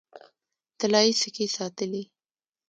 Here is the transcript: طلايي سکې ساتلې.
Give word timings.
طلايي 0.79 1.11
سکې 1.21 1.45
ساتلې. 1.55 2.03